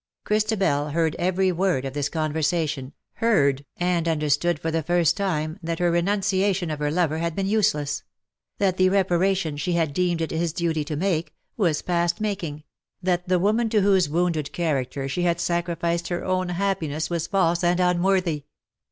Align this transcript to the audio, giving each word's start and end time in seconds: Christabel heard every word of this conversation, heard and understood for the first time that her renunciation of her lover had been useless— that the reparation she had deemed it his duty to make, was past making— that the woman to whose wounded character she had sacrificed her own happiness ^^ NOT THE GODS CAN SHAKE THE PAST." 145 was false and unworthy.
Christabel 0.23 0.89
heard 0.93 1.15
every 1.19 1.51
word 1.51 1.85
of 1.85 1.93
this 1.93 2.09
conversation, 2.09 2.91
heard 3.17 3.65
and 3.77 4.07
understood 4.07 4.57
for 4.59 4.71
the 4.71 4.81
first 4.81 5.15
time 5.15 5.59
that 5.61 5.77
her 5.77 5.91
renunciation 5.91 6.71
of 6.71 6.79
her 6.79 6.89
lover 6.89 7.19
had 7.19 7.35
been 7.35 7.45
useless— 7.45 8.01
that 8.57 8.77
the 8.77 8.89
reparation 8.89 9.57
she 9.57 9.73
had 9.73 9.93
deemed 9.93 10.19
it 10.19 10.31
his 10.31 10.53
duty 10.53 10.83
to 10.85 10.95
make, 10.95 11.35
was 11.55 11.83
past 11.83 12.19
making— 12.19 12.63
that 13.03 13.27
the 13.27 13.37
woman 13.37 13.69
to 13.69 13.81
whose 13.81 14.09
wounded 14.09 14.51
character 14.53 15.07
she 15.07 15.21
had 15.21 15.39
sacrificed 15.39 16.07
her 16.07 16.25
own 16.25 16.49
happiness 16.49 17.07
^^ 17.07 17.07
NOT 17.07 17.07
THE 17.07 17.07
GODS 17.07 17.07
CAN 17.07 17.07
SHAKE 17.07 17.07
THE 17.07 17.11
PAST." 17.11 17.11
145 17.11 17.11
was 17.11 17.27
false 17.27 17.63
and 17.63 17.79
unworthy. 17.79 18.45